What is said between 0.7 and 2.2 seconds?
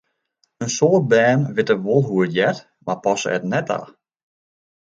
soad bern witte wol